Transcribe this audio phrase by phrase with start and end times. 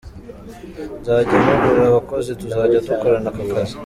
[0.99, 3.75] Nzajya mpugura abakozi tuzajya dukorana aka kazi.